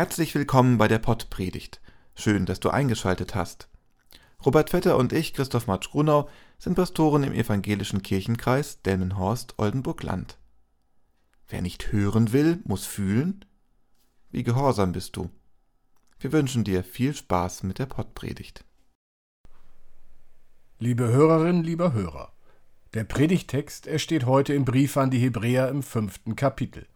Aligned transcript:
Herzlich 0.00 0.34
willkommen 0.34 0.78
bei 0.78 0.88
der 0.88 0.98
Pottpredigt. 0.98 1.82
Schön, 2.14 2.46
dass 2.46 2.58
du 2.58 2.70
eingeschaltet 2.70 3.34
hast. 3.34 3.68
Robert 4.46 4.70
Vetter 4.70 4.96
und 4.96 5.12
ich, 5.12 5.34
Christoph 5.34 5.66
Matsch 5.66 5.90
Grunau, 5.90 6.26
sind 6.58 6.74
Pastoren 6.74 7.22
im 7.22 7.34
evangelischen 7.34 8.00
Kirchenkreis 8.00 8.80
Delmenhorst-Oldenburg-Land. 8.80 10.38
Wer 11.48 11.60
nicht 11.60 11.92
hören 11.92 12.32
will, 12.32 12.60
muss 12.64 12.86
fühlen? 12.86 13.44
Wie 14.30 14.42
gehorsam 14.42 14.92
bist 14.92 15.16
du? 15.16 15.28
Wir 16.18 16.32
wünschen 16.32 16.64
dir 16.64 16.82
viel 16.82 17.14
Spaß 17.14 17.62
mit 17.64 17.78
der 17.78 17.84
Pottpredigt. 17.84 18.64
Liebe 20.78 21.08
Hörerinnen, 21.08 21.62
lieber 21.62 21.92
Hörer, 21.92 22.32
der 22.94 23.04
Predigtext, 23.04 23.86
er 23.86 23.98
steht 23.98 24.24
heute 24.24 24.54
im 24.54 24.64
Brief 24.64 24.96
an 24.96 25.10
die 25.10 25.18
Hebräer 25.18 25.68
im 25.68 25.82
fünften 25.82 26.36
Kapitel. 26.36 26.86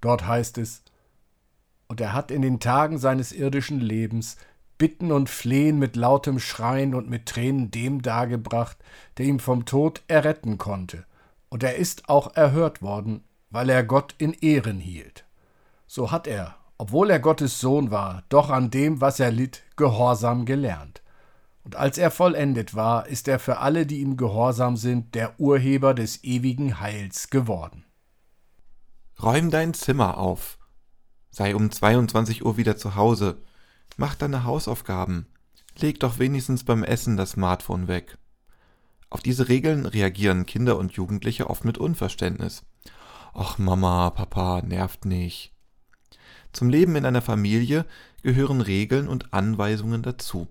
Dort 0.00 0.26
heißt 0.26 0.56
es, 0.56 0.82
und 1.88 2.00
er 2.00 2.12
hat 2.12 2.30
in 2.30 2.42
den 2.42 2.60
Tagen 2.60 2.98
seines 2.98 3.32
irdischen 3.32 3.80
Lebens 3.80 4.36
Bitten 4.76 5.12
und 5.12 5.30
Flehen 5.30 5.78
mit 5.78 5.94
lautem 5.94 6.40
Schreien 6.40 6.94
und 6.94 7.08
mit 7.08 7.26
Tränen 7.26 7.70
dem 7.70 8.02
dargebracht, 8.02 8.76
der 9.18 9.26
ihm 9.26 9.38
vom 9.38 9.64
Tod 9.64 10.02
erretten 10.08 10.58
konnte, 10.58 11.04
und 11.48 11.62
er 11.62 11.76
ist 11.76 12.08
auch 12.08 12.34
erhört 12.34 12.82
worden, 12.82 13.22
weil 13.50 13.70
er 13.70 13.84
Gott 13.84 14.14
in 14.18 14.32
Ehren 14.32 14.80
hielt. 14.80 15.24
So 15.86 16.10
hat 16.10 16.26
er, 16.26 16.56
obwohl 16.76 17.10
er 17.10 17.20
Gottes 17.20 17.60
Sohn 17.60 17.92
war, 17.92 18.24
doch 18.28 18.50
an 18.50 18.70
dem, 18.70 19.00
was 19.00 19.20
er 19.20 19.30
litt, 19.30 19.62
Gehorsam 19.76 20.44
gelernt. 20.44 21.02
Und 21.62 21.76
als 21.76 21.96
er 21.96 22.10
vollendet 22.10 22.74
war, 22.74 23.06
ist 23.06 23.26
er 23.28 23.38
für 23.38 23.58
alle, 23.58 23.86
die 23.86 24.00
ihm 24.00 24.16
gehorsam 24.16 24.76
sind, 24.76 25.14
der 25.14 25.38
Urheber 25.40 25.94
des 25.94 26.22
ewigen 26.24 26.80
Heils 26.80 27.30
geworden. 27.30 27.84
Räum 29.22 29.50
dein 29.50 29.72
Zimmer 29.72 30.18
auf, 30.18 30.58
Sei 31.34 31.56
um 31.56 31.68
22 31.68 32.44
Uhr 32.44 32.56
wieder 32.58 32.76
zu 32.76 32.94
Hause. 32.94 33.38
Mach 33.96 34.14
deine 34.14 34.44
Hausaufgaben. 34.44 35.26
Leg 35.76 35.98
doch 35.98 36.20
wenigstens 36.20 36.62
beim 36.62 36.84
Essen 36.84 37.16
das 37.16 37.32
Smartphone 37.32 37.88
weg. 37.88 38.18
Auf 39.10 39.20
diese 39.20 39.48
Regeln 39.48 39.84
reagieren 39.84 40.46
Kinder 40.46 40.78
und 40.78 40.92
Jugendliche 40.92 41.50
oft 41.50 41.64
mit 41.64 41.76
Unverständnis. 41.76 42.62
Ach 43.32 43.58
Mama, 43.58 44.10
Papa, 44.10 44.62
nervt 44.62 45.06
nicht. 45.06 45.52
Zum 46.52 46.68
Leben 46.68 46.94
in 46.94 47.04
einer 47.04 47.20
Familie 47.20 47.84
gehören 48.22 48.60
Regeln 48.60 49.08
und 49.08 49.34
Anweisungen 49.34 50.02
dazu. 50.02 50.46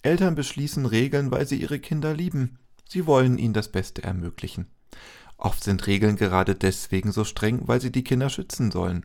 Eltern 0.00 0.34
beschließen 0.34 0.86
Regeln, 0.86 1.30
weil 1.30 1.46
sie 1.46 1.60
ihre 1.60 1.78
Kinder 1.78 2.14
lieben. 2.14 2.58
Sie 2.88 3.04
wollen 3.04 3.36
ihnen 3.36 3.52
das 3.52 3.70
Beste 3.70 4.02
ermöglichen. 4.02 4.64
Oft 5.36 5.62
sind 5.62 5.86
Regeln 5.86 6.16
gerade 6.16 6.54
deswegen 6.54 7.12
so 7.12 7.24
streng, 7.24 7.68
weil 7.68 7.82
sie 7.82 7.92
die 7.92 8.02
Kinder 8.02 8.30
schützen 8.30 8.70
sollen. 8.70 9.04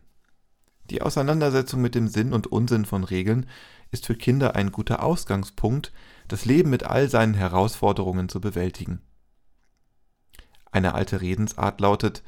Die 0.90 1.02
Auseinandersetzung 1.02 1.82
mit 1.82 1.96
dem 1.96 2.08
Sinn 2.08 2.34
und 2.34 2.48
Unsinn 2.48 2.86
von 2.86 3.04
Regeln 3.04 3.46
ist 3.92 4.06
für 4.06 4.16
Kinder 4.16 4.56
ein 4.56 4.72
guter 4.72 5.04
Ausgangspunkt, 5.04 5.92
das 6.28 6.46
Leben 6.46 6.70
mit 6.70 6.84
all 6.84 7.10
seinen 7.10 7.34
Herausforderungen 7.34 8.30
zu 8.30 8.40
bewältigen. 8.40 9.02
Eine 10.72 10.94
alte 10.94 11.22
Redensart 11.22 11.82
lautet 11.82 12.24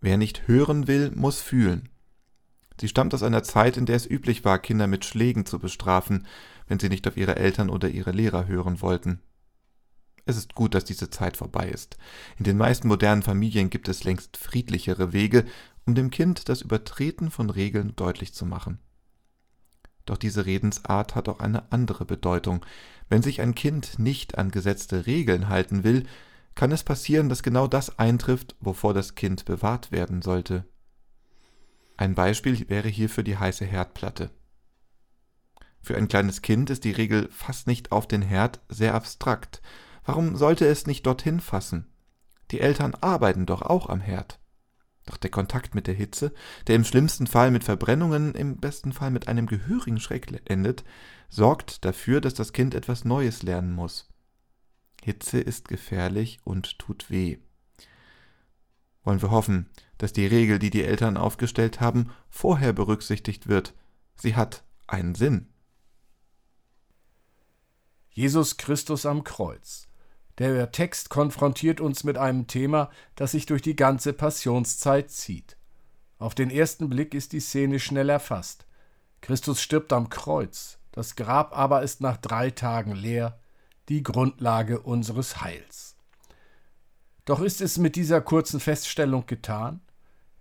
Wer 0.00 0.16
nicht 0.16 0.48
hören 0.48 0.88
will, 0.88 1.12
muss 1.14 1.40
fühlen. 1.40 1.88
Sie 2.80 2.88
stammt 2.88 3.14
aus 3.14 3.22
einer 3.22 3.42
Zeit, 3.42 3.76
in 3.76 3.86
der 3.86 3.96
es 3.96 4.10
üblich 4.10 4.44
war, 4.44 4.58
Kinder 4.58 4.86
mit 4.86 5.04
Schlägen 5.04 5.46
zu 5.46 5.58
bestrafen, 5.58 6.26
wenn 6.66 6.80
sie 6.80 6.88
nicht 6.88 7.06
auf 7.06 7.16
ihre 7.16 7.36
Eltern 7.36 7.70
oder 7.70 7.88
ihre 7.88 8.10
Lehrer 8.10 8.46
hören 8.48 8.80
wollten. 8.80 9.20
Es 10.24 10.36
ist 10.36 10.54
gut, 10.54 10.74
dass 10.74 10.84
diese 10.84 11.10
Zeit 11.10 11.36
vorbei 11.36 11.68
ist. 11.68 11.96
In 12.38 12.44
den 12.44 12.56
meisten 12.56 12.88
modernen 12.88 13.22
Familien 13.22 13.70
gibt 13.70 13.88
es 13.88 14.04
längst 14.04 14.36
friedlichere 14.36 15.12
Wege, 15.12 15.44
um 15.84 15.94
dem 15.94 16.10
Kind 16.10 16.48
das 16.48 16.62
Übertreten 16.62 17.30
von 17.30 17.50
Regeln 17.50 17.94
deutlich 17.96 18.32
zu 18.32 18.46
machen. 18.46 18.78
Doch 20.06 20.16
diese 20.16 20.46
Redensart 20.46 21.14
hat 21.14 21.28
auch 21.28 21.40
eine 21.40 21.70
andere 21.72 22.04
Bedeutung. 22.04 22.64
Wenn 23.08 23.22
sich 23.22 23.40
ein 23.40 23.54
Kind 23.54 23.98
nicht 23.98 24.38
an 24.38 24.50
gesetzte 24.50 25.06
Regeln 25.06 25.48
halten 25.48 25.84
will, 25.84 26.04
kann 26.54 26.72
es 26.72 26.84
passieren, 26.84 27.28
dass 27.28 27.42
genau 27.42 27.66
das 27.66 27.98
eintrifft, 27.98 28.56
wovor 28.60 28.94
das 28.94 29.14
Kind 29.14 29.44
bewahrt 29.44 29.90
werden 29.90 30.22
sollte. 30.22 30.66
Ein 31.96 32.14
Beispiel 32.14 32.68
wäre 32.68 32.88
hierfür 32.88 33.22
die 33.22 33.38
heiße 33.38 33.64
Herdplatte. 33.64 34.30
Für 35.80 35.96
ein 35.96 36.08
kleines 36.08 36.42
Kind 36.42 36.70
ist 36.70 36.84
die 36.84 36.92
Regel 36.92 37.28
fast 37.30 37.66
nicht 37.66 37.90
auf 37.92 38.06
den 38.06 38.22
Herd 38.22 38.60
sehr 38.68 38.94
abstrakt. 38.94 39.62
Warum 40.04 40.36
sollte 40.36 40.66
es 40.66 40.86
nicht 40.86 41.06
dorthin 41.06 41.40
fassen? 41.40 41.86
Die 42.50 42.60
Eltern 42.60 42.94
arbeiten 43.00 43.46
doch 43.46 43.62
auch 43.62 43.88
am 43.88 44.00
Herd. 44.00 44.38
Doch 45.06 45.16
der 45.16 45.30
Kontakt 45.30 45.74
mit 45.74 45.86
der 45.86 45.94
Hitze, 45.94 46.32
der 46.66 46.76
im 46.76 46.84
schlimmsten 46.84 47.26
Fall 47.26 47.50
mit 47.50 47.64
Verbrennungen, 47.64 48.34
im 48.34 48.58
besten 48.58 48.92
Fall 48.92 49.10
mit 49.10 49.26
einem 49.26 49.46
gehörigen 49.46 49.98
Schreck 49.98 50.42
endet, 50.44 50.84
sorgt 51.28 51.84
dafür, 51.84 52.20
dass 52.20 52.34
das 52.34 52.52
Kind 52.52 52.74
etwas 52.74 53.04
Neues 53.04 53.42
lernen 53.42 53.72
muss. 53.72 54.08
Hitze 55.02 55.40
ist 55.40 55.66
gefährlich 55.66 56.40
und 56.44 56.78
tut 56.78 57.10
weh. 57.10 57.38
Wollen 59.02 59.22
wir 59.22 59.32
hoffen, 59.32 59.68
dass 59.98 60.12
die 60.12 60.26
Regel, 60.26 60.60
die 60.60 60.70
die 60.70 60.84
Eltern 60.84 61.16
aufgestellt 61.16 61.80
haben, 61.80 62.12
vorher 62.28 62.72
berücksichtigt 62.72 63.48
wird. 63.48 63.74
Sie 64.14 64.36
hat 64.36 64.62
einen 64.86 65.16
Sinn. 65.16 65.48
Jesus 68.10 68.56
Christus 68.56 69.06
am 69.06 69.24
Kreuz. 69.24 69.88
Der 70.38 70.72
Text 70.72 71.10
konfrontiert 71.10 71.80
uns 71.80 72.04
mit 72.04 72.16
einem 72.16 72.46
Thema, 72.46 72.90
das 73.16 73.32
sich 73.32 73.46
durch 73.46 73.62
die 73.62 73.76
ganze 73.76 74.12
Passionszeit 74.12 75.10
zieht. 75.10 75.56
Auf 76.18 76.34
den 76.34 76.50
ersten 76.50 76.88
Blick 76.88 77.14
ist 77.14 77.32
die 77.32 77.40
Szene 77.40 77.80
schnell 77.80 78.08
erfasst. 78.08 78.66
Christus 79.20 79.60
stirbt 79.60 79.92
am 79.92 80.08
Kreuz, 80.08 80.78
das 80.92 81.16
Grab 81.16 81.56
aber 81.56 81.82
ist 81.82 82.00
nach 82.00 82.16
drei 82.16 82.50
Tagen 82.50 82.92
leer, 82.92 83.40
die 83.88 84.02
Grundlage 84.02 84.80
unseres 84.80 85.42
Heils. 85.42 85.96
Doch 87.24 87.40
ist 87.40 87.60
es 87.60 87.78
mit 87.78 87.94
dieser 87.94 88.20
kurzen 88.20 88.58
Feststellung 88.58 89.26
getan? 89.26 89.80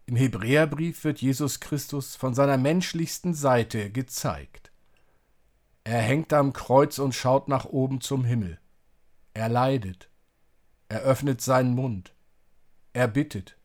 Im 0.05 0.15
Hebräerbrief 0.15 1.03
wird 1.03 1.21
Jesus 1.21 1.59
Christus 1.59 2.15
von 2.15 2.33
seiner 2.33 2.57
menschlichsten 2.57 3.33
Seite 3.33 3.91
gezeigt. 3.91 4.71
Er 5.83 6.01
hängt 6.01 6.33
am 6.33 6.53
Kreuz 6.53 6.99
und 6.99 7.13
schaut 7.13 7.47
nach 7.47 7.65
oben 7.65 8.01
zum 8.01 8.23
Himmel. 8.23 8.59
Er 9.33 9.49
leidet. 9.49 10.09
Er 10.89 11.01
öffnet 11.01 11.41
seinen 11.41 11.73
Mund. 11.73 12.13
Er 12.93 13.07
bittet. 13.07 13.57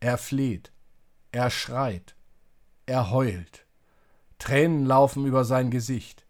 Er 0.00 0.18
fleht. 0.18 0.72
Er 1.30 1.50
schreit. 1.50 2.16
Er 2.86 3.10
heult. 3.10 3.66
Tränen 4.38 4.86
laufen 4.86 5.26
über 5.26 5.44
sein 5.44 5.70
Gesicht. 5.70 6.26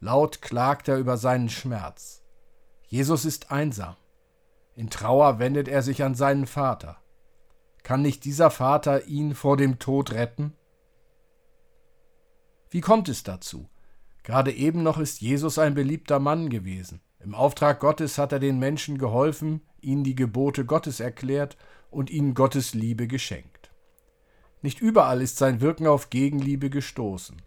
Laut 0.00 0.42
klagt 0.42 0.88
er 0.88 0.96
über 0.98 1.16
seinen 1.16 1.48
Schmerz. 1.48 2.22
Jesus 2.88 3.24
ist 3.24 3.52
einsam. 3.52 3.96
In 4.74 4.90
Trauer 4.90 5.38
wendet 5.38 5.68
er 5.68 5.82
sich 5.82 6.02
an 6.02 6.14
seinen 6.14 6.46
Vater. 6.46 6.98
Kann 7.82 8.02
nicht 8.02 8.24
dieser 8.24 8.50
Vater 8.50 9.06
ihn 9.06 9.34
vor 9.34 9.56
dem 9.56 9.78
Tod 9.78 10.12
retten? 10.12 10.54
Wie 12.70 12.80
kommt 12.80 13.08
es 13.08 13.22
dazu? 13.22 13.68
Gerade 14.22 14.52
eben 14.52 14.82
noch 14.82 14.98
ist 14.98 15.20
Jesus 15.20 15.58
ein 15.58 15.74
beliebter 15.74 16.20
Mann 16.20 16.48
gewesen. 16.48 17.00
Im 17.24 17.36
Auftrag 17.36 17.78
Gottes 17.78 18.18
hat 18.18 18.32
er 18.32 18.40
den 18.40 18.58
Menschen 18.58 18.98
geholfen, 18.98 19.60
ihnen 19.80 20.02
die 20.02 20.16
Gebote 20.16 20.64
Gottes 20.64 20.98
erklärt 20.98 21.56
und 21.90 22.10
ihnen 22.10 22.34
Gottes 22.34 22.74
Liebe 22.74 23.06
geschenkt. 23.06 23.70
Nicht 24.60 24.80
überall 24.80 25.22
ist 25.22 25.38
sein 25.38 25.60
Wirken 25.60 25.86
auf 25.86 26.10
Gegenliebe 26.10 26.68
gestoßen. 26.68 27.40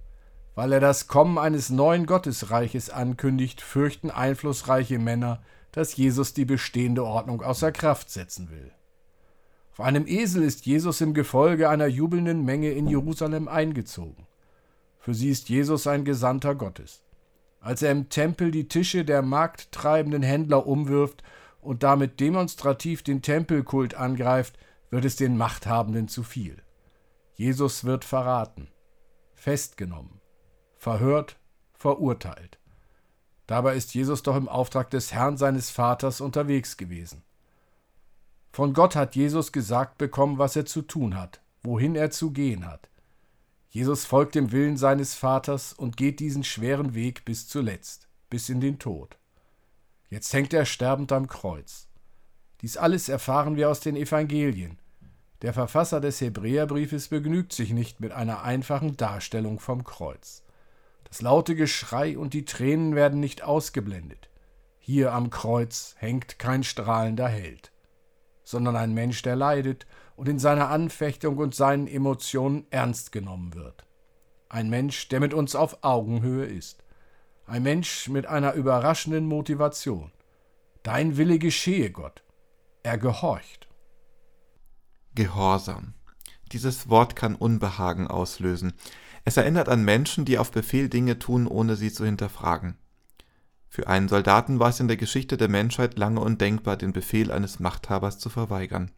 Weil 0.54 0.72
er 0.72 0.80
das 0.80 1.08
Kommen 1.08 1.38
eines 1.38 1.70
neuen 1.70 2.06
Gottesreiches 2.06 2.90
ankündigt, 2.90 3.60
fürchten 3.60 4.10
einflussreiche 4.10 4.98
Männer, 5.00 5.44
dass 5.74 5.98
Jesus 5.98 6.34
die 6.34 6.46
bestehende 6.46 7.04
Ordnung 7.04 7.42
außer 7.42 7.74
Kraft 7.74 8.10
setzen 8.10 8.50
will. 8.50 8.72
Auf 9.74 9.82
einem 9.82 10.08
Esel 10.08 10.44
ist 10.44 10.66
Jesus 10.66 11.02
im 11.02 11.14
Gefolge 11.14 11.68
einer 11.68 11.88
jubelnden 11.88 12.46
Menge 12.46 12.72
in 12.72 12.88
Jerusalem 12.88 13.50
eingezogen. 13.50 14.26
Für 15.00 15.14
sie 15.14 15.30
ist 15.30 15.50
Jesus 15.50 15.86
ein 15.86 16.06
Gesandter 16.06 16.56
Gottes 16.56 17.02
als 17.66 17.82
er 17.82 17.92
im 17.92 18.10
Tempel 18.10 18.52
die 18.52 18.68
Tische 18.68 19.04
der 19.06 19.24
markttreibenden 19.24 20.22
Händler 20.22 20.68
umwirft 20.68 21.24
und 21.62 21.82
damit 21.82 22.20
demonstrativ 22.20 23.02
den 23.02 23.24
Tempelkult 23.24 23.96
angreift, 23.96 24.56
wird 24.92 25.04
es 25.04 25.16
den 25.16 25.36
Machthabenden 25.36 26.08
zu 26.08 26.22
viel. 26.22 26.62
Jesus 27.34 27.84
wird 27.84 28.06
verraten, 28.06 28.68
festgenommen, 29.34 30.22
verhört, 30.78 31.38
verurteilt. 31.74 32.60
Dabei 33.48 33.76
ist 33.76 33.96
Jesus 33.96 34.22
doch 34.22 34.36
im 34.36 34.48
Auftrag 34.48 34.92
des 34.92 35.12
Herrn 35.12 35.36
seines 35.36 35.72
Vaters 35.72 36.22
unterwegs 36.22 36.78
gewesen. 36.78 37.24
Von 38.52 38.74
Gott 38.74 38.96
hat 38.96 39.16
Jesus 39.16 39.52
gesagt 39.52 39.98
bekommen, 39.98 40.38
was 40.38 40.56
er 40.56 40.68
zu 40.68 40.84
tun 40.84 41.20
hat, 41.20 41.42
wohin 41.64 41.96
er 41.96 42.12
zu 42.12 42.30
gehen 42.30 42.68
hat. 42.68 42.92
Jesus 43.76 44.06
folgt 44.06 44.36
dem 44.36 44.54
Willen 44.54 44.78
seines 44.78 45.16
Vaters 45.16 45.74
und 45.74 45.98
geht 45.98 46.22
diesen 46.22 46.46
schweren 46.46 46.96
Weg 46.96 47.26
bis 47.26 47.50
zuletzt, 47.50 48.08
bis 48.30 48.48
in 48.48 48.62
den 48.62 48.80
Tod. 48.80 49.18
Jetzt 50.08 50.32
hängt 50.32 50.54
er 50.54 50.64
sterbend 50.64 51.12
am 51.12 51.28
Kreuz. 51.28 51.90
Dies 52.62 52.78
alles 52.78 53.10
erfahren 53.10 53.58
wir 53.58 53.70
aus 53.70 53.82
den 53.82 53.98
Evangelien. 53.98 54.80
Der 55.42 55.52
Verfasser 55.52 56.00
des 56.00 56.22
Hebräerbriefes 56.22 57.10
begnügt 57.10 57.52
sich 57.52 57.74
nicht 57.74 58.00
mit 58.00 58.14
einer 58.14 58.44
einfachen 58.44 58.96
Darstellung 58.96 59.60
vom 59.60 59.84
Kreuz. 59.84 60.44
Das 61.04 61.22
laute 61.22 61.54
Geschrei 61.54 62.18
und 62.18 62.34
die 62.34 62.46
Tränen 62.46 62.96
werden 62.96 63.20
nicht 63.20 63.44
ausgeblendet. 63.44 64.30
Hier 64.80 65.12
am 65.12 65.32
Kreuz 65.32 65.96
hängt 65.98 66.40
kein 66.40 66.64
strahlender 66.64 67.28
Held, 67.28 67.74
sondern 68.46 68.78
ein 68.78 68.94
Mensch, 68.94 69.22
der 69.22 69.36
leidet 69.36 69.86
und 70.16 70.30
in 70.30 70.40
seiner 70.40 70.70
Anfechtung 70.70 71.38
und 71.38 71.56
seinen 71.56 71.88
Emotionen 71.88 72.66
ernst 72.70 73.12
genommen 73.12 73.54
wird. 73.54 73.86
Ein 74.50 74.70
Mensch, 74.70 75.08
der 75.10 75.20
mit 75.20 75.34
uns 75.34 75.56
auf 75.56 75.84
Augenhöhe 75.84 76.46
ist. 76.46 76.84
Ein 77.46 77.64
Mensch 77.64 78.08
mit 78.10 78.26
einer 78.26 78.54
überraschenden 78.54 79.28
Motivation. 79.28 80.12
Dein 80.84 81.18
Wille 81.18 81.40
geschehe, 81.40 81.92
Gott. 81.92 82.24
Er 82.84 82.98
gehorcht. 82.98 83.68
Gehorsam. 85.16 85.94
Dieses 86.52 86.90
Wort 86.90 87.16
kann 87.16 87.36
Unbehagen 87.36 88.08
auslösen. 88.08 88.74
Es 89.26 89.38
erinnert 89.38 89.70
an 89.70 89.84
Menschen, 89.84 90.26
die 90.26 90.38
auf 90.38 90.52
Befehl 90.52 90.90
Dinge 90.90 91.18
tun, 91.18 91.48
ohne 91.48 91.76
sie 91.76 91.92
zu 91.92 92.06
hinterfragen. 92.06 92.78
Für 93.68 93.88
einen 93.88 94.08
Soldaten 94.08 94.60
war 94.60 94.70
es 94.70 94.80
in 94.80 94.88
der 94.88 94.98
Geschichte 94.98 95.36
der 95.36 95.50
Menschheit 95.50 95.98
lange 95.98 96.22
undenkbar, 96.22 96.78
den 96.78 96.94
Befehl 96.94 97.32
eines 97.32 97.60
Machthabers 97.60 98.20
zu 98.20 98.30
verweigern. 98.30 98.92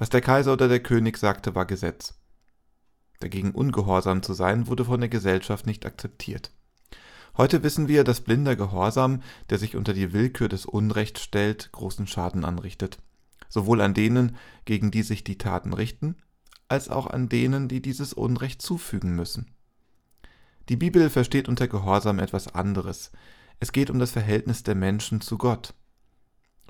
Was 0.00 0.08
der 0.08 0.22
Kaiser 0.22 0.54
oder 0.54 0.66
der 0.66 0.80
König 0.80 1.18
sagte, 1.18 1.54
war 1.54 1.66
Gesetz. 1.66 2.14
Dagegen 3.18 3.50
ungehorsam 3.50 4.22
zu 4.22 4.32
sein, 4.32 4.66
wurde 4.66 4.86
von 4.86 4.98
der 4.98 5.10
Gesellschaft 5.10 5.66
nicht 5.66 5.84
akzeptiert. 5.84 6.52
Heute 7.36 7.62
wissen 7.62 7.86
wir, 7.86 8.02
dass 8.02 8.22
blinder 8.22 8.56
Gehorsam, 8.56 9.22
der 9.50 9.58
sich 9.58 9.76
unter 9.76 9.92
die 9.92 10.14
Willkür 10.14 10.48
des 10.48 10.64
Unrechts 10.64 11.20
stellt, 11.20 11.70
großen 11.72 12.06
Schaden 12.06 12.46
anrichtet. 12.46 12.96
Sowohl 13.50 13.82
an 13.82 13.92
denen, 13.92 14.36
gegen 14.64 14.90
die 14.90 15.02
sich 15.02 15.22
die 15.22 15.36
Taten 15.36 15.74
richten, 15.74 16.16
als 16.66 16.88
auch 16.88 17.06
an 17.06 17.28
denen, 17.28 17.68
die 17.68 17.82
dieses 17.82 18.14
Unrecht 18.14 18.62
zufügen 18.62 19.14
müssen. 19.14 19.54
Die 20.70 20.76
Bibel 20.76 21.10
versteht 21.10 21.46
unter 21.46 21.68
Gehorsam 21.68 22.20
etwas 22.20 22.54
anderes. 22.54 23.12
Es 23.58 23.70
geht 23.70 23.90
um 23.90 23.98
das 23.98 24.12
Verhältnis 24.12 24.62
der 24.62 24.76
Menschen 24.76 25.20
zu 25.20 25.36
Gott. 25.36 25.74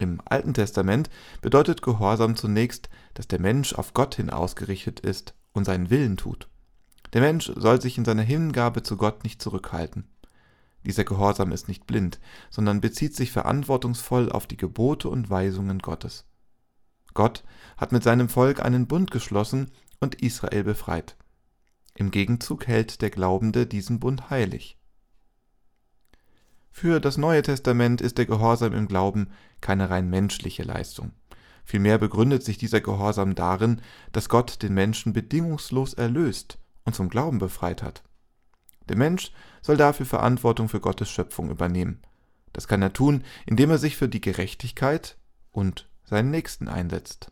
Im 0.01 0.23
Alten 0.25 0.55
Testament 0.55 1.11
bedeutet 1.43 1.83
Gehorsam 1.83 2.35
zunächst, 2.35 2.89
dass 3.13 3.29
der 3.29 3.39
Mensch 3.39 3.75
auf 3.75 3.93
Gott 3.93 4.15
hin 4.15 4.31
ausgerichtet 4.31 5.01
ist 5.01 5.35
und 5.53 5.67
seinen 5.67 5.91
Willen 5.91 6.17
tut. 6.17 6.49
Der 7.13 7.21
Mensch 7.21 7.53
soll 7.55 7.83
sich 7.83 7.99
in 7.99 8.07
seiner 8.07 8.23
Hingabe 8.23 8.83
zu 8.83 8.97
Gott 8.97 9.25
nicht 9.25 9.43
zurückhalten. 9.43 10.09
Dieser 10.87 11.05
Gehorsam 11.05 11.53
ist 11.53 11.69
nicht 11.69 11.87
blind, 11.87 12.19
sondern 12.49 12.81
bezieht 12.81 13.15
sich 13.15 13.31
verantwortungsvoll 13.31 14.33
auf 14.33 14.47
die 14.47 14.57
Gebote 14.57 15.11
und 15.11 15.29
Weisungen 15.29 15.81
Gottes. 15.81 16.25
Gott 17.13 17.45
hat 17.77 17.93
mit 17.93 18.03
seinem 18.03 18.31
Volk 18.31 18.65
einen 18.65 18.87
Bund 18.87 19.11
geschlossen 19.11 19.71
und 20.01 20.15
Israel 20.23 20.65
befreit. 20.65 21.19
Im 21.95 22.11
Gegenzug 22.11 22.67
hält 22.67 23.03
der 23.03 23.11
Glaubende 23.11 23.67
diesen 23.67 24.01
Bund 24.01 24.31
heilig. 24.31 24.80
Für 26.71 27.01
das 27.01 27.17
Neue 27.19 27.43
Testament 27.43 28.01
ist 28.01 28.17
der 28.19 28.27
Gehorsam 28.27 28.73
im 28.73 28.89
Glauben 28.89 29.29
keine 29.61 29.91
rein 29.91 30.09
menschliche 30.09 30.63
Leistung. 30.63 31.13
Vielmehr 31.65 31.99
begründet 31.99 32.43
sich 32.43 32.59
dieser 32.59 32.81
Gehorsam 32.81 33.35
darin, 33.35 33.83
dass 34.13 34.29
Gott 34.29 34.63
den 34.63 34.75
Menschen 34.75 35.13
bedingungslos 35.13 35.95
erlöst 35.95 36.59
und 36.85 36.95
zum 36.95 37.11
Glauben 37.11 37.39
befreit 37.39 37.83
hat. 37.83 38.03
Der 38.89 38.97
Mensch 38.97 39.31
soll 39.63 39.77
dafür 39.77 40.07
Verantwortung 40.07 40.69
für 40.69 40.81
Gottes 40.81 41.11
Schöpfung 41.11 41.51
übernehmen. 41.51 42.01
Das 42.53 42.67
kann 42.67 42.83
er 42.83 42.93
tun, 42.93 43.25
indem 43.47 43.71
er 43.71 43.79
sich 43.79 43.97
für 43.97 44.09
die 44.09 44.21
Gerechtigkeit 44.21 45.17
und 45.53 45.89
seinen 46.05 46.31
Nächsten 46.31 46.67
einsetzt. 46.67 47.31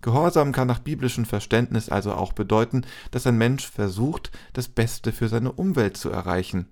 Gehorsam 0.00 0.52
kann 0.52 0.66
nach 0.66 0.80
biblischem 0.80 1.24
Verständnis 1.24 1.88
also 1.88 2.14
auch 2.14 2.32
bedeuten, 2.32 2.82
dass 3.10 3.26
ein 3.26 3.38
Mensch 3.38 3.68
versucht, 3.68 4.30
das 4.52 4.68
Beste 4.68 5.12
für 5.12 5.28
seine 5.28 5.52
Umwelt 5.52 5.96
zu 5.96 6.10
erreichen 6.10 6.68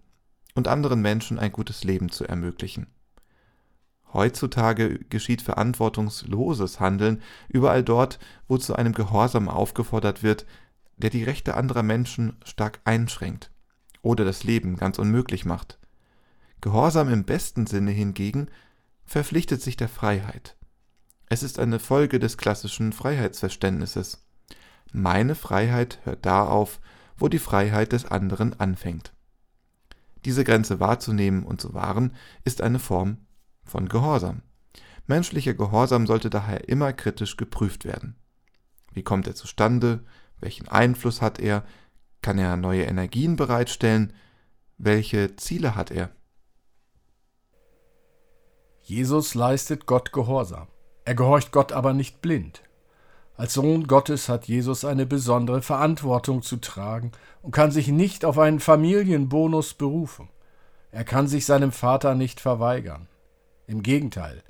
und 0.54 0.68
anderen 0.68 1.02
Menschen 1.02 1.38
ein 1.38 1.52
gutes 1.52 1.84
Leben 1.84 2.10
zu 2.10 2.24
ermöglichen. 2.24 2.86
Heutzutage 4.12 5.00
geschieht 5.10 5.42
verantwortungsloses 5.42 6.78
Handeln 6.78 7.20
überall 7.48 7.82
dort, 7.82 8.20
wo 8.46 8.58
zu 8.58 8.76
einem 8.76 8.92
Gehorsam 8.92 9.48
aufgefordert 9.48 10.22
wird, 10.22 10.46
der 10.96 11.10
die 11.10 11.24
Rechte 11.24 11.56
anderer 11.56 11.82
Menschen 11.82 12.36
stark 12.44 12.80
einschränkt 12.84 13.50
oder 14.02 14.24
das 14.24 14.44
Leben 14.44 14.76
ganz 14.76 14.98
unmöglich 14.98 15.44
macht. 15.44 15.78
Gehorsam 16.60 17.12
im 17.12 17.24
besten 17.24 17.66
Sinne 17.66 17.90
hingegen 17.90 18.48
verpflichtet 19.04 19.60
sich 19.60 19.76
der 19.76 19.88
Freiheit. 19.88 20.56
Es 21.26 21.42
ist 21.42 21.58
eine 21.58 21.80
Folge 21.80 22.20
des 22.20 22.36
klassischen 22.36 22.92
Freiheitsverständnisses. 22.92 24.24
Meine 24.92 25.34
Freiheit 25.34 25.98
hört 26.04 26.24
da 26.24 26.46
auf, 26.46 26.80
wo 27.16 27.28
die 27.28 27.38
Freiheit 27.40 27.92
des 27.92 28.04
anderen 28.04 28.58
anfängt. 28.60 29.13
Diese 30.24 30.44
Grenze 30.44 30.80
wahrzunehmen 30.80 31.44
und 31.44 31.60
zu 31.60 31.74
wahren, 31.74 32.14
ist 32.44 32.62
eine 32.62 32.78
Form 32.78 33.18
von 33.64 33.88
Gehorsam. 33.88 34.42
Menschlicher 35.06 35.54
Gehorsam 35.54 36.06
sollte 36.06 36.30
daher 36.30 36.68
immer 36.68 36.92
kritisch 36.92 37.36
geprüft 37.36 37.84
werden. 37.84 38.16
Wie 38.92 39.02
kommt 39.02 39.26
er 39.26 39.34
zustande? 39.34 40.04
Welchen 40.40 40.68
Einfluss 40.68 41.20
hat 41.20 41.38
er? 41.38 41.64
Kann 42.22 42.38
er 42.38 42.56
neue 42.56 42.84
Energien 42.84 43.36
bereitstellen? 43.36 44.12
Welche 44.78 45.36
Ziele 45.36 45.74
hat 45.74 45.90
er? 45.90 46.10
Jesus 48.82 49.34
leistet 49.34 49.86
Gott 49.86 50.12
Gehorsam. 50.12 50.68
Er 51.04 51.14
gehorcht 51.14 51.52
Gott 51.52 51.72
aber 51.72 51.92
nicht 51.92 52.22
blind. 52.22 52.62
Als 53.36 53.54
Sohn 53.54 53.88
Gottes 53.88 54.28
hat 54.28 54.46
Jesus 54.46 54.84
eine 54.84 55.06
besondere 55.06 55.60
Verantwortung 55.60 56.42
zu 56.42 56.56
tragen 56.56 57.10
und 57.42 57.50
kann 57.50 57.72
sich 57.72 57.88
nicht 57.88 58.24
auf 58.24 58.38
einen 58.38 58.60
Familienbonus 58.60 59.74
berufen. 59.74 60.28
Er 60.92 61.04
kann 61.04 61.26
sich 61.26 61.44
seinem 61.44 61.72
Vater 61.72 62.14
nicht 62.14 62.40
verweigern. 62.40 63.08
Im 63.66 63.82
Gegenteil, 63.82 64.42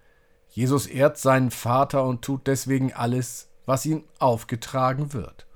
Jesus 0.50 0.86
ehrt 0.86 1.16
seinen 1.16 1.50
Vater 1.50 2.04
und 2.04 2.22
tut 2.22 2.46
deswegen 2.46 2.92
alles, 2.92 3.48
was 3.64 3.86
ihm 3.86 4.04
aufgetragen 4.18 5.14
wird. 5.14 5.46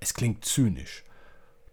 Es 0.00 0.12
klingt 0.12 0.44
zynisch. 0.44 1.04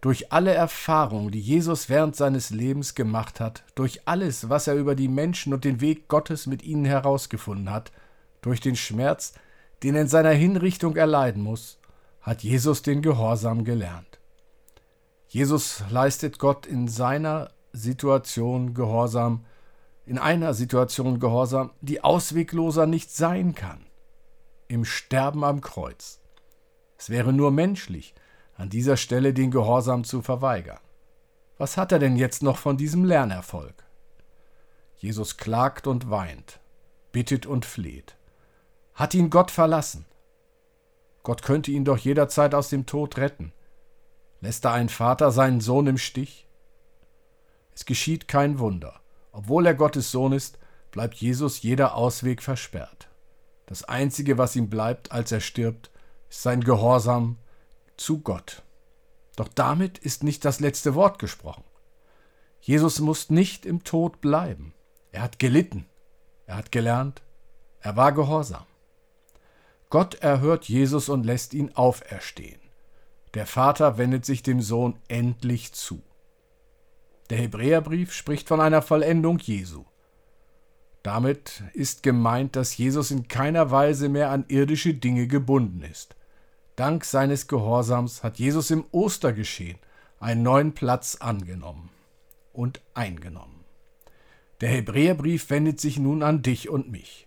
Durch 0.00 0.32
alle 0.32 0.54
Erfahrungen, 0.54 1.30
die 1.30 1.40
Jesus 1.40 1.88
während 1.88 2.16
seines 2.16 2.50
Lebens 2.50 2.94
gemacht 2.94 3.38
hat, 3.38 3.64
durch 3.74 4.02
alles, 4.06 4.48
was 4.48 4.66
er 4.66 4.74
über 4.74 4.94
die 4.94 5.08
Menschen 5.08 5.52
und 5.52 5.64
den 5.64 5.80
Weg 5.80 6.08
Gottes 6.08 6.46
mit 6.46 6.62
ihnen 6.62 6.86
herausgefunden 6.86 7.70
hat, 7.70 7.92
durch 8.40 8.60
den 8.60 8.76
Schmerz, 8.76 9.34
den 9.82 9.94
in 9.94 10.08
seiner 10.08 10.30
Hinrichtung 10.30 10.96
erleiden 10.96 11.42
muss, 11.42 11.78
hat 12.20 12.42
Jesus 12.42 12.82
den 12.82 13.02
Gehorsam 13.02 13.64
gelernt. 13.64 14.18
Jesus 15.28 15.84
leistet 15.90 16.38
Gott 16.38 16.66
in 16.66 16.88
seiner 16.88 17.50
Situation 17.72 18.74
Gehorsam, 18.74 19.44
in 20.06 20.18
einer 20.18 20.54
Situation 20.54 21.20
Gehorsam, 21.20 21.72
die 21.80 22.02
auswegloser 22.02 22.86
nicht 22.86 23.10
sein 23.10 23.54
kann. 23.54 23.86
Im 24.68 24.84
Sterben 24.84 25.44
am 25.44 25.60
Kreuz. 25.60 26.20
Es 26.98 27.10
wäre 27.10 27.32
nur 27.32 27.50
menschlich, 27.50 28.14
an 28.54 28.70
dieser 28.70 28.96
Stelle 28.96 29.34
den 29.34 29.50
Gehorsam 29.50 30.04
zu 30.04 30.22
verweigern. 30.22 30.80
Was 31.58 31.76
hat 31.76 31.92
er 31.92 31.98
denn 31.98 32.16
jetzt 32.16 32.42
noch 32.42 32.58
von 32.58 32.76
diesem 32.76 33.04
Lernerfolg? 33.04 33.84
Jesus 34.96 35.36
klagt 35.36 35.86
und 35.86 36.10
weint, 36.10 36.60
bittet 37.12 37.46
und 37.46 37.64
fleht. 37.64 38.15
Hat 38.96 39.12
ihn 39.12 39.28
Gott 39.28 39.50
verlassen? 39.50 40.06
Gott 41.22 41.42
könnte 41.42 41.70
ihn 41.70 41.84
doch 41.84 41.98
jederzeit 41.98 42.54
aus 42.54 42.70
dem 42.70 42.86
Tod 42.86 43.18
retten. 43.18 43.52
Lässt 44.40 44.64
da 44.64 44.72
ein 44.72 44.88
Vater 44.88 45.30
seinen 45.32 45.60
Sohn 45.60 45.86
im 45.86 45.98
Stich? 45.98 46.48
Es 47.74 47.84
geschieht 47.84 48.26
kein 48.26 48.58
Wunder. 48.58 49.00
Obwohl 49.32 49.66
er 49.66 49.74
Gottes 49.74 50.10
Sohn 50.10 50.32
ist, 50.32 50.58
bleibt 50.92 51.16
Jesus 51.16 51.60
jeder 51.60 51.94
Ausweg 51.94 52.42
versperrt. 52.42 53.08
Das 53.66 53.84
Einzige, 53.84 54.38
was 54.38 54.56
ihm 54.56 54.70
bleibt, 54.70 55.12
als 55.12 55.30
er 55.30 55.40
stirbt, 55.40 55.90
ist 56.30 56.42
sein 56.42 56.64
Gehorsam 56.64 57.36
zu 57.98 58.20
Gott. 58.20 58.62
Doch 59.36 59.48
damit 59.48 59.98
ist 59.98 60.24
nicht 60.24 60.42
das 60.42 60.58
letzte 60.58 60.94
Wort 60.94 61.18
gesprochen. 61.18 61.64
Jesus 62.62 63.00
muss 63.00 63.28
nicht 63.28 63.66
im 63.66 63.84
Tod 63.84 64.22
bleiben. 64.22 64.72
Er 65.12 65.20
hat 65.20 65.38
gelitten, 65.38 65.84
er 66.46 66.56
hat 66.56 66.72
gelernt, 66.72 67.20
er 67.80 67.94
war 67.96 68.12
gehorsam. 68.12 68.64
Gott 69.96 70.16
erhört 70.16 70.68
Jesus 70.68 71.08
und 71.08 71.24
lässt 71.24 71.54
ihn 71.54 71.70
auferstehen. 71.74 72.60
Der 73.32 73.46
Vater 73.46 73.96
wendet 73.96 74.26
sich 74.26 74.42
dem 74.42 74.60
Sohn 74.60 74.98
endlich 75.08 75.72
zu. 75.72 76.02
Der 77.30 77.38
Hebräerbrief 77.38 78.12
spricht 78.12 78.46
von 78.46 78.60
einer 78.60 78.82
Vollendung 78.82 79.38
Jesu. 79.38 79.86
Damit 81.02 81.62
ist 81.72 82.02
gemeint, 82.02 82.56
dass 82.56 82.76
Jesus 82.76 83.10
in 83.10 83.26
keiner 83.26 83.70
Weise 83.70 84.10
mehr 84.10 84.32
an 84.32 84.44
irdische 84.48 84.92
Dinge 84.92 85.28
gebunden 85.28 85.80
ist. 85.80 86.14
Dank 86.76 87.06
seines 87.06 87.48
Gehorsams 87.48 88.22
hat 88.22 88.38
Jesus 88.38 88.70
im 88.70 88.84
Ostergeschehen 88.90 89.78
einen 90.20 90.42
neuen 90.42 90.74
Platz 90.74 91.16
angenommen 91.20 91.88
und 92.52 92.82
eingenommen. 92.92 93.64
Der 94.60 94.68
Hebräerbrief 94.68 95.48
wendet 95.48 95.80
sich 95.80 95.98
nun 95.98 96.22
an 96.22 96.42
dich 96.42 96.68
und 96.68 96.90
mich. 96.90 97.25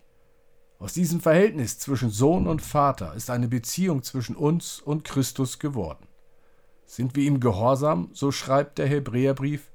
Aus 0.79 0.93
diesem 0.93 1.19
Verhältnis 1.19 1.77
zwischen 1.77 2.09
Sohn 2.09 2.47
und 2.47 2.61
Vater 2.61 3.13
ist 3.13 3.29
eine 3.29 3.49
Beziehung 3.49 4.01
zwischen 4.01 4.37
uns 4.37 4.79
und 4.79 5.03
Christus 5.03 5.59
geworden. 5.59 6.07
Sind 6.85 7.17
wir 7.17 7.23
ihm 7.23 7.41
gehorsam, 7.41 8.09
so 8.13 8.31
schreibt 8.31 8.77
der 8.77 8.87
Hebräerbrief, 8.87 9.71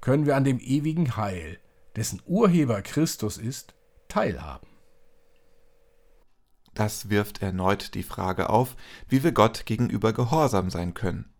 können 0.00 0.24
wir 0.24 0.34
an 0.34 0.44
dem 0.44 0.58
ewigen 0.58 1.16
Heil, 1.18 1.58
dessen 1.94 2.22
Urheber 2.24 2.80
Christus 2.80 3.36
ist, 3.36 3.74
teilhaben. 4.08 4.66
Das 6.72 7.10
wirft 7.10 7.42
erneut 7.42 7.94
die 7.94 8.02
Frage 8.02 8.48
auf, 8.48 8.76
wie 9.08 9.22
wir 9.22 9.32
Gott 9.32 9.66
gegenüber 9.66 10.14
gehorsam 10.14 10.70
sein 10.70 10.94
können. 10.94 11.32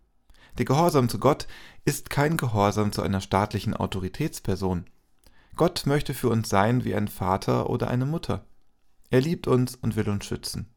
Der 0.59 0.65
Gehorsam 0.65 1.09
zu 1.09 1.19
Gott 1.19 1.47
ist 1.85 2.09
kein 2.11 2.37
Gehorsam 2.37 2.91
zu 2.91 3.01
einer 3.01 3.21
staatlichen 3.21 3.75
Autoritätsperson. 3.75 4.85
Gott 5.55 5.85
möchte 5.87 6.13
für 6.13 6.29
uns 6.29 6.49
sein 6.49 6.83
wie 6.83 6.93
ein 6.95 7.07
Vater 7.07 7.69
oder 7.69 7.87
eine 7.87 8.05
Mutter. 8.05 8.45
Er 9.09 9.21
liebt 9.21 9.47
uns 9.47 9.75
und 9.75 9.95
will 9.95 10.09
uns 10.09 10.25
schützen. 10.25 10.73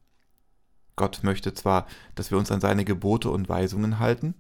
Gott 0.97 1.21
möchte 1.23 1.55
zwar, 1.55 1.87
dass 2.15 2.31
wir 2.31 2.39
uns 2.39 2.51
an 2.51 2.61
seine 2.61 2.85
Gebote 2.85 3.31
und 3.31 3.49
Weisungen 3.49 3.99
halten, 3.99 4.35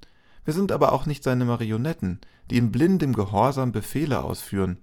wir 0.45 0.55
sind 0.55 0.73
aber 0.73 0.93
auch 0.93 1.07
nicht 1.07 1.23
seine 1.23 1.45
Marionetten, 1.45 2.21
die 2.51 2.57
in 2.57 2.73
blindem 2.73 3.13
Gehorsam 3.13 3.73
Befehle 3.73 4.23
ausführen. 4.23 4.79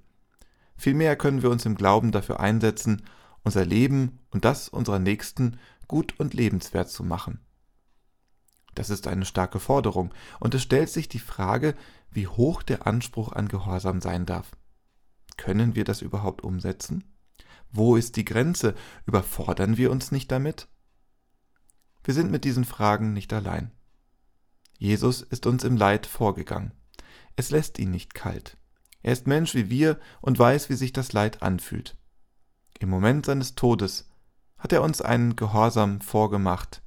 Vielmehr 0.76 1.16
können 1.16 1.42
wir 1.42 1.50
uns 1.50 1.66
im 1.66 1.76
Glauben 1.76 2.12
dafür 2.12 2.40
einsetzen, 2.40 3.02
unser 3.44 3.66
Leben 3.66 4.20
und 4.30 4.46
das 4.46 4.70
unserer 4.70 5.00
Nächsten 5.00 5.60
gut 5.88 6.20
und 6.20 6.34
lebenswert 6.34 6.90
zu 6.90 7.04
machen. 7.04 7.40
Das 8.76 8.92
ist 8.92 9.08
eine 9.08 9.26
starke 9.26 9.60
Forderung, 9.60 10.14
und 10.40 10.54
es 10.54 10.62
stellt 10.62 10.90
sich 10.90 11.10
die 11.10 11.20
Frage, 11.20 11.74
wie 12.12 12.28
hoch 12.28 12.62
der 12.62 12.86
Anspruch 12.86 13.32
an 13.32 13.48
Gehorsam 13.48 14.02
sein 14.02 14.28
darf. 14.28 14.52
Können 15.36 15.76
wir 15.76 15.84
das 15.84 16.02
überhaupt 16.02 16.44
umsetzen? 16.44 17.04
Wo 17.72 17.96
ist 17.96 18.16
die 18.16 18.26
Grenze? 18.26 18.76
Überfordern 19.06 19.78
wir 19.78 19.92
uns 19.92 20.12
nicht 20.12 20.32
damit? 20.32 20.68
Wir 22.04 22.14
sind 22.14 22.32
mit 22.32 22.44
diesen 22.44 22.66
Fragen 22.66 23.14
nicht 23.14 23.34
allein. 23.34 23.72
Jesus 24.78 25.22
ist 25.22 25.46
uns 25.46 25.64
im 25.64 25.76
Leid 25.76 26.06
vorgegangen. 26.06 26.72
Es 27.36 27.50
lässt 27.50 27.80
ihn 27.80 27.92
nicht 27.92 28.14
kalt. 28.14 28.58
Er 29.02 29.14
ist 29.14 29.28
Mensch 29.28 29.56
wie 29.56 29.70
wir 29.70 30.00
und 30.22 30.40
weiß, 30.40 30.70
wie 30.70 30.76
sich 30.76 30.94
das 30.94 31.14
Leid 31.14 31.42
anfühlt. 31.42 31.98
Im 32.80 32.90
Moment 32.90 33.26
seines 33.26 33.56
Todes 33.56 34.10
hat 34.58 34.74
er 34.74 34.82
uns 34.82 35.02
einen 35.02 35.36
Gehorsam 35.36 36.02
vorgemacht, 36.02 36.82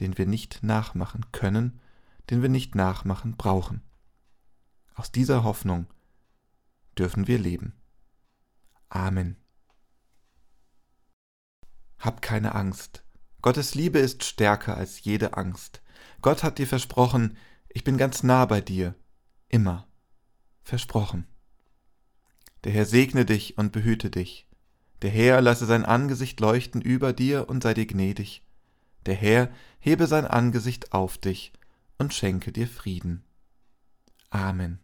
den 0.00 0.18
wir 0.18 0.26
nicht 0.26 0.62
nachmachen 0.62 1.32
können, 1.32 1.80
den 2.30 2.42
wir 2.42 2.48
nicht 2.48 2.74
nachmachen 2.74 3.36
brauchen. 3.36 3.82
Aus 4.94 5.12
dieser 5.12 5.44
Hoffnung 5.44 5.86
dürfen 6.96 7.26
wir 7.26 7.38
leben. 7.38 7.74
Amen. 8.88 9.36
Hab 12.04 12.20
keine 12.20 12.54
Angst. 12.54 13.02
Gottes 13.40 13.74
Liebe 13.74 13.98
ist 13.98 14.24
stärker 14.24 14.76
als 14.76 15.02
jede 15.04 15.38
Angst. 15.38 15.80
Gott 16.20 16.42
hat 16.42 16.58
dir 16.58 16.66
versprochen, 16.66 17.38
ich 17.70 17.82
bin 17.82 17.96
ganz 17.96 18.22
nah 18.22 18.44
bei 18.44 18.60
dir. 18.60 18.94
Immer. 19.48 19.88
Versprochen. 20.62 21.26
Der 22.64 22.72
Herr 22.72 22.84
segne 22.84 23.24
dich 23.24 23.56
und 23.56 23.72
behüte 23.72 24.10
dich. 24.10 24.46
Der 25.00 25.08
Herr 25.08 25.40
lasse 25.40 25.64
sein 25.64 25.86
Angesicht 25.86 26.40
leuchten 26.40 26.82
über 26.82 27.14
dir 27.14 27.48
und 27.48 27.62
sei 27.62 27.72
dir 27.72 27.86
gnädig. 27.86 28.42
Der 29.06 29.14
Herr 29.14 29.50
hebe 29.78 30.06
sein 30.06 30.26
Angesicht 30.26 30.92
auf 30.92 31.16
dich 31.16 31.54
und 31.96 32.12
schenke 32.12 32.52
dir 32.52 32.68
Frieden. 32.68 33.24
Amen. 34.28 34.83